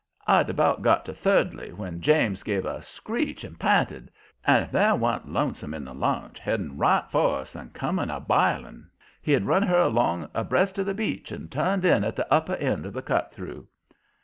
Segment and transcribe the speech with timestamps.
[0.25, 4.07] I'd about got to thirdly when James give a screech and p'inted.
[4.47, 8.19] And, if there wa'n't Lonesome in the launch, headed right for us, and coming a
[8.19, 8.87] b'iling!
[9.21, 12.87] He'd run her along abreast of the beach and turned in at the upper end
[12.87, 13.67] of the Cut Through.